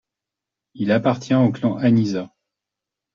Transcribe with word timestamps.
Il 0.73 0.91
appartient 0.91 1.35
au 1.35 1.51
clan 1.51 1.77
`Anizzah. 1.79 2.31